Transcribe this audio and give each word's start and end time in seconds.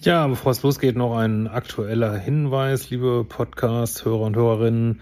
Ja, 0.00 0.26
bevor 0.26 0.52
es 0.52 0.62
losgeht, 0.62 0.94
noch 0.94 1.16
ein 1.16 1.48
aktueller 1.48 2.18
Hinweis, 2.18 2.90
liebe 2.90 3.24
Podcast-Hörer 3.24 4.20
und 4.20 4.36
Hörerinnen. 4.36 5.00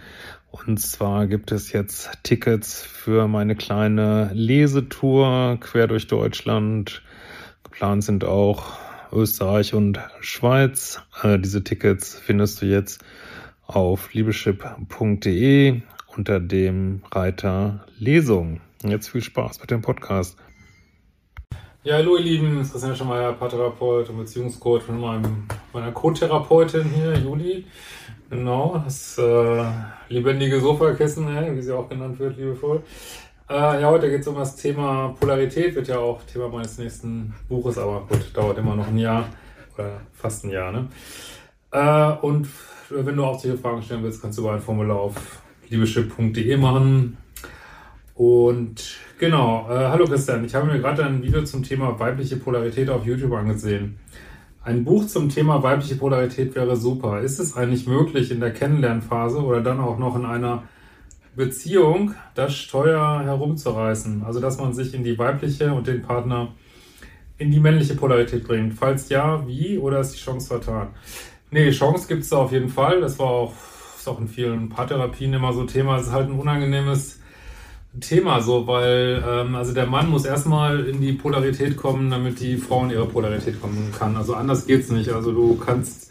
Und 0.53 0.81
zwar 0.81 1.27
gibt 1.27 1.51
es 1.51 1.73
jetzt 1.73 2.11
Tickets 2.23 2.81
für 2.81 3.27
meine 3.27 3.57
kleine 3.57 4.31
Lesetour 4.33 5.59
quer 5.61 5.89
durch 5.89 6.07
Deutschland. 6.07 7.03
Geplant 7.65 8.05
sind 8.05 8.25
auch 8.25 8.79
Österreich 9.13 9.75
und 9.75 9.99
Schweiz. 10.21 11.03
Äh, 11.25 11.41
diese 11.41 11.65
Tickets 11.65 12.15
findest 12.15 12.63
du 12.63 12.67
jetzt 12.67 13.05
auf 13.67 14.15
liebeschip.de 14.15 15.83
unter 16.17 16.39
dem 16.39 17.03
Reiter 17.11 17.85
Lesung. 17.99 18.61
Jetzt 18.85 19.09
viel 19.09 19.23
Spaß 19.23 19.61
mit 19.61 19.73
dem 19.73 19.83
Podcast. 19.83 20.37
Ja, 21.87 21.97
hallo 21.97 22.17
ihr 22.17 22.23
Lieben, 22.23 22.63
Christian 22.63 22.97
Schemeier, 22.97 23.35
Paartherapeut 23.35 24.09
und 24.09 24.17
Beziehungscoach 24.17 24.81
von 24.81 24.99
meinem, 24.99 25.47
meiner 25.71 25.93
Co-Therapeutin 25.93 26.85
hier, 26.85 27.15
Juli. 27.19 27.67
Genau, 28.31 28.81
das 28.83 29.19
äh, 29.19 29.65
lebendige 30.09 30.61
Sofakissen, 30.61 31.27
wie 31.55 31.61
sie 31.61 31.77
auch 31.77 31.87
genannt 31.87 32.19
wird, 32.19 32.39
liebevoll. 32.39 32.83
Äh, 33.51 33.83
ja, 33.83 33.91
heute 33.91 34.09
geht 34.09 34.23
es 34.23 34.27
um 34.29 34.37
das 34.37 34.57
Thema 34.57 35.15
Polarität, 35.21 35.75
wird 35.75 35.89
ja 35.89 35.99
auch 35.99 36.23
Thema 36.23 36.49
meines 36.49 36.79
nächsten 36.79 37.35
Buches, 37.51 37.77
aber 37.77 38.07
gut, 38.09 38.31
dauert 38.33 38.57
immer 38.57 38.77
noch 38.77 38.87
ein 38.87 38.97
Jahr 38.97 39.27
oder 39.77 40.01
fast 40.15 40.47
ein 40.47 40.53
Jahr. 40.53 40.73
Ne? 40.73 40.89
Äh, 41.71 42.13
und 42.25 42.49
wenn 42.89 43.15
du 43.15 43.25
auch 43.25 43.39
solche 43.39 43.59
Fragen 43.59 43.83
stellen 43.83 44.03
willst, 44.03 44.23
kannst 44.23 44.39
du 44.39 44.43
über 44.43 44.55
ein 44.55 44.61
Formular 44.63 44.97
auf 44.97 45.17
liebeschip.de 45.69 46.57
machen. 46.57 47.19
Und 48.15 48.97
genau, 49.19 49.67
äh, 49.69 49.89
hallo 49.89 50.05
Christian, 50.05 50.45
ich 50.45 50.55
habe 50.55 50.67
mir 50.67 50.79
gerade 50.79 51.05
ein 51.05 51.21
Video 51.21 51.43
zum 51.43 51.65
Thema 51.65 51.99
weibliche 51.99 52.37
Polarität 52.37 52.89
auf 52.89 53.05
YouTube 53.05 53.33
angesehen. 53.33 53.99
Ein 54.63 54.85
Buch 54.85 55.07
zum 55.07 55.29
Thema 55.29 55.65
weibliche 55.65 55.97
Polarität 55.97 56.55
wäre 56.55 56.77
super. 56.77 57.21
Ist 57.21 57.41
es 57.41 57.57
eigentlich 57.57 57.89
möglich, 57.89 58.31
in 58.31 58.39
der 58.39 58.53
Kennenlernphase 58.53 59.39
oder 59.43 59.61
dann 59.63 59.81
auch 59.81 59.99
noch 59.99 60.15
in 60.15 60.25
einer 60.25 60.63
Beziehung 61.35 62.15
das 62.37 62.55
Steuer 62.55 63.21
herumzureißen? 63.25 64.23
Also, 64.23 64.41
dass 64.41 64.59
man 64.59 64.73
sich 64.73 64.95
in 64.95 65.03
die 65.03 65.19
weibliche 65.19 65.75
und 65.75 65.89
den 65.89 66.01
Partner 66.01 66.55
in 67.37 67.51
die 67.51 67.59
männliche 67.59 67.97
Polarität 67.97 68.47
bringt. 68.47 68.75
Falls 68.75 69.09
ja, 69.09 69.45
wie 69.49 69.77
oder 69.77 69.99
ist 69.99 70.13
die 70.13 70.21
Chance 70.21 70.47
vertan? 70.47 70.91
Nee, 71.51 71.73
Chance 71.73 72.07
gibt 72.07 72.23
es 72.23 72.33
auf 72.33 72.53
jeden 72.53 72.69
Fall. 72.69 73.01
Das 73.01 73.19
war 73.19 73.27
auch, 73.27 73.55
ist 73.99 74.09
auch 74.09 74.21
in 74.21 74.29
vielen 74.29 74.69
Paartherapien 74.69 75.35
immer 75.35 75.53
so 75.53 75.65
Thema. 75.65 75.99
Es 75.99 76.07
ist 76.07 76.13
halt 76.13 76.29
ein 76.29 76.39
unangenehmes 76.39 77.21
Thema 78.01 78.41
so, 78.41 78.67
weil 78.67 79.23
ähm, 79.27 79.55
also 79.55 79.73
der 79.73 79.87
Mann 79.87 80.11
muss 80.11 80.25
erstmal 80.25 80.87
in 80.87 81.01
die 81.01 81.13
Polarität 81.13 81.77
kommen, 81.77 82.11
damit 82.11 82.41
die 82.41 82.57
Frau 82.57 82.85
in 82.85 82.91
ihre 82.91 83.07
Polarität 83.07 83.61
kommen 83.61 83.93
kann. 83.97 84.17
Also 84.17 84.35
anders 84.35 84.67
geht's 84.67 84.91
nicht. 84.91 85.11
Also 85.11 85.33
du 85.33 85.57
kannst, 85.57 86.11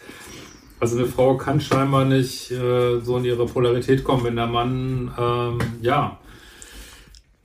also 0.80 0.98
eine 0.98 1.08
Frau 1.08 1.36
kann 1.36 1.59
scheinbar 1.59 2.06
nicht 2.06 2.52
äh, 2.52 3.00
so 3.02 3.18
in 3.18 3.25
ihre 3.25 3.46
Polarität 3.46 4.03
kommen, 4.03 4.24
wenn 4.24 4.35
der 4.35 4.47
Mann 4.47 5.12
ähm, 5.18 5.59
ja 5.81 6.19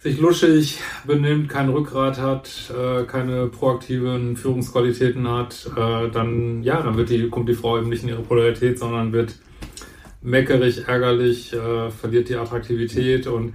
sich 0.00 0.20
luschig 0.20 0.78
benimmt, 1.06 1.48
kein 1.48 1.68
Rückgrat 1.68 2.20
hat, 2.20 2.48
äh, 2.70 3.02
keine 3.04 3.48
proaktiven 3.48 4.36
Führungsqualitäten 4.36 5.28
hat, 5.28 5.68
äh, 5.76 6.08
dann 6.10 6.62
ja, 6.62 6.80
dann 6.80 6.96
wird 6.96 7.10
die, 7.10 7.28
kommt 7.28 7.48
die 7.48 7.54
Frau 7.54 7.78
eben 7.78 7.88
nicht 7.88 8.04
in 8.04 8.10
ihre 8.10 8.22
Polarität, 8.22 8.78
sondern 8.78 9.12
wird 9.12 9.34
meckerig, 10.22 10.86
ärgerlich, 10.86 11.52
äh, 11.52 11.90
verliert 11.90 12.28
die 12.28 12.36
Attraktivität 12.36 13.26
und 13.26 13.54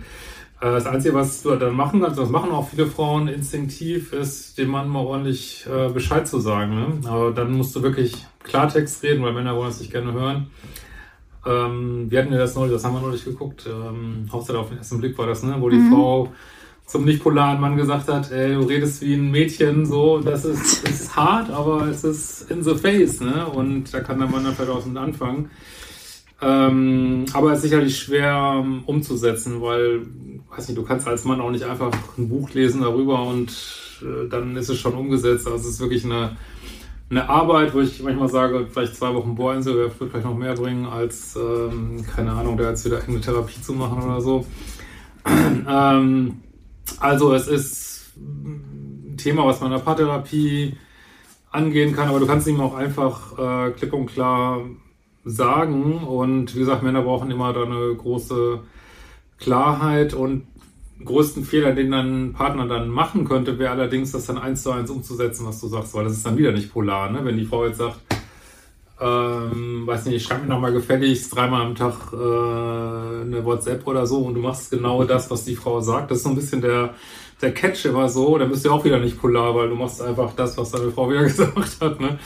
das 0.72 0.86
Einzige, 0.86 1.14
was 1.14 1.44
du 1.44 1.56
dann 1.56 1.76
machen 1.76 2.02
kannst, 2.02 2.18
das 2.18 2.30
machen 2.30 2.52
auch 2.52 2.70
viele 2.70 2.88
Frauen 2.88 3.28
instinktiv, 3.28 4.14
ist 4.14 4.58
dem 4.58 4.70
Mann 4.70 4.88
mal 4.88 5.04
ordentlich 5.04 5.66
äh, 5.68 5.90
Bescheid 5.90 6.28
zu 6.28 6.40
sagen. 6.40 6.76
Ne? 6.76 7.10
Aber 7.10 7.32
dann 7.32 7.52
musst 7.52 7.76
du 7.76 7.84
wirklich 7.84 8.26
Klartext 8.44 9.04
reden, 9.04 9.24
weil 9.24 9.34
Männer 9.34 9.56
wollen 9.56 9.70
es 9.70 9.80
nicht 9.80 9.92
gerne 9.92 10.14
hören. 10.14 10.48
Ähm, 11.46 12.10
wir 12.10 12.20
hatten 12.20 12.32
ja 12.32 12.40
das 12.40 12.56
neulich, 12.56 12.74
das 12.74 12.86
haben 12.86 12.96
wir 12.96 13.02
neulich 13.02 13.26
geguckt, 13.26 13.68
ähm, 13.68 14.30
Hochzeit 14.32 14.56
auf 14.56 14.70
den 14.70 14.78
ersten 14.78 15.00
Blick 15.00 15.18
war 15.18 15.28
das, 15.28 15.44
ne? 15.44 15.56
wo 15.60 15.70
die 15.70 15.78
mhm. 15.78 15.92
Frau 15.92 16.32
zum 16.86 17.06
nicht 17.06 17.24
polaren 17.24 17.60
Mann 17.60 17.76
gesagt 17.76 18.08
hat, 18.08 18.32
ey, 18.32 18.54
du 18.54 18.62
redest 18.62 19.02
wie 19.02 19.16
ein 19.16 19.32
Mädchen, 19.32 19.86
so, 19.86 20.20
das 20.20 20.46
ist, 20.46 20.84
ist 20.90 21.16
hart, 21.16 21.50
aber 21.50 21.88
es 21.88 22.04
ist 22.04 22.52
in 22.52 22.64
the 22.64 22.76
face, 22.76 23.20
ne? 23.22 23.48
Und 23.48 23.94
da 23.94 24.02
kann 24.02 24.20
der 24.20 24.28
Mann 24.28 24.44
dann 24.44 24.54
vielleicht 24.54 24.72
auch 24.72 24.96
anfangen. 24.96 25.50
Ähm, 26.44 27.26
aber 27.34 27.52
es 27.52 27.58
ist 27.58 27.64
sicherlich 27.64 27.98
schwer 27.98 28.58
um, 28.60 28.84
umzusetzen, 28.86 29.62
weil, 29.62 30.02
weiß 30.50 30.68
nicht, 30.68 30.78
du 30.78 30.84
kannst 30.84 31.08
als 31.08 31.24
Mann 31.24 31.42
auch 31.42 31.52
nicht 31.52 31.64
einfach 31.64 31.92
ein 32.18 32.30
Buch 32.30 32.50
lesen 32.52 32.82
darüber 32.82 33.24
und 33.24 33.52
äh, 34.02 34.28
dann 34.30 34.56
ist 34.56 34.70
es 34.70 34.80
schon 34.80 34.94
umgesetzt. 34.94 35.48
Also 35.48 35.60
es 35.60 35.76
ist 35.76 35.80
wirklich 35.80 36.04
eine, 36.04 36.36
eine 37.10 37.30
Arbeit, 37.30 37.74
wo 37.74 37.80
ich 37.80 38.02
manchmal 38.02 38.30
sage, 38.30 38.68
vielleicht 38.72 38.96
zwei 38.96 39.14
Wochen 39.14 39.36
Bohrinsel 39.36 39.76
wird 39.76 39.94
vielleicht 39.94 40.26
noch 40.26 40.36
mehr 40.38 40.56
bringen, 40.56 40.86
als, 40.86 41.36
ähm, 41.36 42.04
keine 42.14 42.32
Ahnung, 42.32 42.58
da 42.58 42.70
jetzt 42.70 42.86
wieder 42.86 43.02
eine 43.08 43.22
Therapie 43.22 43.62
zu 43.62 43.74
machen 43.74 44.04
oder 44.04 44.20
so. 44.20 44.46
ähm, 45.26 46.42
also 47.00 47.34
es 47.34 47.48
ist 47.48 48.12
ein 48.18 49.16
Thema, 49.18 49.46
was 49.46 49.62
man 49.62 49.72
in 49.72 49.78
der 49.78 49.84
Paartherapie 49.84 50.76
angehen 51.52 51.96
kann, 51.96 52.10
aber 52.10 52.20
du 52.20 52.28
kannst 52.28 52.48
ihm 52.48 52.60
auch 52.60 52.74
einfach 52.74 53.38
äh, 53.38 53.72
klipp 53.72 53.94
und 53.94 54.08
klar 54.08 54.62
sagen. 55.26 56.04
Und 56.04 56.56
wie 56.56 56.60
gesagt, 56.60 56.84
Männer 56.84 57.02
brauchen 57.02 57.32
immer 57.32 57.54
da 57.54 57.64
eine 57.64 57.96
große 57.96 58.60
Klarheit 59.40 60.14
und 60.14 60.48
größten 61.04 61.44
Fehler, 61.44 61.74
den 61.74 61.92
dein 61.92 62.34
Partner 62.34 62.68
dann 62.68 62.90
machen 62.90 63.26
könnte, 63.26 63.60
wäre 63.60 63.72
allerdings, 63.72 64.12
das 64.12 64.26
dann 64.26 64.38
eins 64.38 64.64
zu 64.64 64.72
eins 64.72 64.90
umzusetzen, 64.90 65.46
was 65.46 65.60
du 65.60 65.68
sagst, 65.68 65.94
weil 65.94 66.06
das 66.06 66.14
ist 66.14 66.26
dann 66.26 66.38
wieder 66.38 66.52
nicht 66.52 66.72
polar. 66.72 67.10
Ne? 67.10 67.20
Wenn 67.24 67.38
die 67.38 67.46
Frau 67.46 67.66
jetzt 67.66 67.78
sagt, 67.78 68.00
ähm, 69.02 69.86
weiß 69.86 70.06
nicht, 70.06 70.26
schreib 70.26 70.44
mir 70.44 70.50
nochmal 70.50 70.72
gefälligst 70.72 71.36
dreimal 71.36 71.66
am 71.66 71.76
Tag 71.76 72.14
äh, 72.14 72.16
eine 72.16 73.42
WhatsApp 73.44 73.86
oder 73.88 74.06
so 74.06 74.20
und 74.20 74.36
du 74.36 74.40
machst 74.40 74.72
genau 74.72 75.04
das, 75.04 75.30
was 75.30 75.44
die 75.44 75.56
Frau 75.56 75.82
sagt. 75.82 76.12
Das 76.12 76.20
ist 76.20 76.24
so 76.24 76.30
ein 76.30 76.36
bisschen 76.36 76.62
der, 76.62 76.94
der 77.42 77.54
Catch 77.54 77.86
immer 77.86 78.08
so, 78.08 78.38
dann 78.38 78.50
bist 78.50 78.64
du 78.64 78.72
auch 78.72 78.86
wieder 78.86 79.00
nicht 79.00 79.20
polar, 79.20 79.56
weil 79.56 79.70
du 79.70 79.76
machst 79.76 80.02
einfach 80.02 80.34
das, 80.36 80.58
was 80.58 80.72
deine 80.72 80.92
Frau 80.92 81.10
wieder 81.10 81.24
gesagt 81.24 81.82
hat. 81.82 82.00
Ne? 82.00 82.20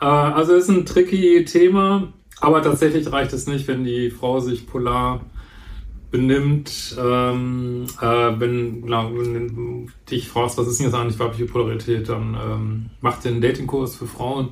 Äh, 0.00 0.04
also 0.06 0.54
ist 0.54 0.68
ein 0.68 0.86
tricky 0.86 1.44
Thema. 1.44 2.12
Aber 2.40 2.62
tatsächlich 2.62 3.10
reicht 3.10 3.32
es 3.32 3.46
nicht, 3.46 3.66
wenn 3.68 3.84
die 3.84 4.10
Frau 4.10 4.40
sich 4.40 4.66
polar 4.66 5.20
benimmt. 6.10 6.96
Ähm, 6.98 7.86
äh, 8.00 8.40
wenn, 8.40 8.84
na, 8.86 9.10
wenn 9.12 9.90
dich 10.10 10.28
fragst, 10.28 10.56
was 10.56 10.68
ist 10.68 10.78
denn 10.78 10.86
jetzt 10.86 10.94
eigentlich 10.94 11.18
weibliche 11.18 11.46
Polarität, 11.46 12.08
dann 12.08 12.34
ähm, 12.34 12.90
mach 13.00 13.20
den 13.20 13.40
Datingkurs 13.40 13.96
für 13.96 14.06
Frauen. 14.06 14.50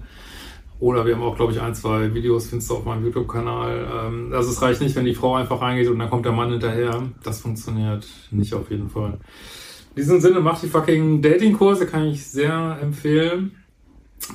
Oder 0.78 1.06
wir 1.06 1.14
haben 1.14 1.22
auch, 1.22 1.36
glaube 1.36 1.52
ich, 1.52 1.60
ein, 1.60 1.74
zwei 1.74 2.12
Videos, 2.12 2.48
findest 2.48 2.70
du 2.70 2.74
auf 2.74 2.84
meinem 2.84 3.04
YouTube-Kanal. 3.04 3.88
Ähm, 4.08 4.32
also 4.32 4.50
es 4.50 4.60
reicht 4.60 4.82
nicht, 4.82 4.94
wenn 4.94 5.06
die 5.06 5.14
Frau 5.14 5.34
einfach 5.34 5.62
reingeht 5.62 5.88
und 5.88 5.98
dann 5.98 6.10
kommt 6.10 6.26
der 6.26 6.32
Mann 6.32 6.50
hinterher. 6.50 7.02
Das 7.22 7.40
funktioniert 7.40 8.06
nicht 8.30 8.52
auf 8.52 8.70
jeden 8.70 8.90
Fall. 8.90 9.18
In 9.94 10.02
diesem 10.02 10.20
Sinne, 10.20 10.40
mach 10.40 10.60
die 10.60 10.68
fucking 10.68 11.22
Datingkurse, 11.22 11.86
kann 11.86 12.04
ich 12.04 12.26
sehr 12.26 12.78
empfehlen. 12.82 13.52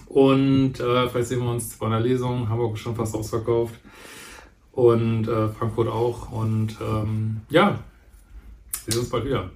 Und 0.07 0.79
äh, 0.79 1.09
vielleicht 1.09 1.29
sehen 1.29 1.39
wir 1.39 1.51
uns 1.51 1.75
bei 1.77 1.87
einer 1.87 1.99
Lesung. 1.99 2.49
Hamburg 2.49 2.75
ist 2.75 2.81
schon 2.81 2.95
fast 2.95 3.15
ausverkauft. 3.15 3.75
Und 4.71 5.27
äh, 5.27 5.49
Frankfurt 5.49 5.87
auch. 5.87 6.31
Und 6.31 6.77
ähm, 6.81 7.41
ja, 7.49 7.79
wir 8.85 8.93
sehen 8.93 9.01
uns 9.01 9.09
bald 9.09 9.25
wieder. 9.25 9.51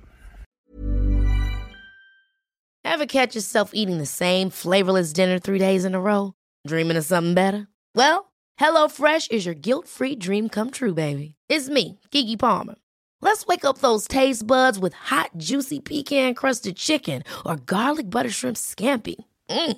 Ever 2.83 3.05
catch 3.05 3.35
yourself 3.35 3.71
eating 3.73 3.97
the 3.97 4.05
same 4.05 4.49
flavorless 4.49 5.11
dinner 5.11 5.39
three 5.39 5.59
days 5.59 5.83
in 5.85 5.95
a 5.95 5.99
row? 5.99 6.33
Dreaming 6.65 6.97
of 6.97 7.03
something 7.03 7.33
better? 7.33 7.67
Well, 7.93 8.31
HelloFresh 8.59 9.31
is 9.31 9.45
your 9.45 9.55
guilt-free 9.55 10.15
dream 10.15 10.49
come 10.49 10.71
true, 10.71 10.93
baby. 10.93 11.35
It's 11.49 11.67
me, 11.67 11.99
Kiki 12.11 12.37
Palmer. 12.37 12.75
Let's 13.21 13.45
wake 13.47 13.65
up 13.65 13.79
those 13.79 14.07
taste 14.07 14.45
buds 14.45 14.79
with 14.79 14.93
hot, 14.93 15.31
juicy 15.37 15.79
pecan-crusted 15.79 16.75
chicken 16.77 17.23
or 17.45 17.57
garlic 17.57 18.09
butter 18.09 18.29
shrimp 18.29 18.55
scampi. 18.55 19.15
Mm. 19.49 19.77